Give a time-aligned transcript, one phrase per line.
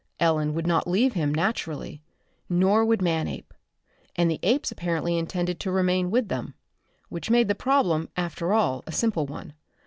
[0.19, 2.01] Ellen would not leave him, naturally.
[2.49, 3.53] Nor would Manape.
[4.15, 6.55] And the apes apparently intended to remain with them.
[7.09, 9.53] Which made the problem, after all, a simple one.